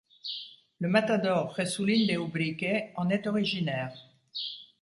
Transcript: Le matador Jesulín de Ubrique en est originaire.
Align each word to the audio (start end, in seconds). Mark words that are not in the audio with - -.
Le 0.79 0.89
matador 0.89 1.53
Jesulín 1.55 2.07
de 2.07 2.17
Ubrique 2.17 2.91
en 2.95 3.11
est 3.11 3.27
originaire. 3.27 3.93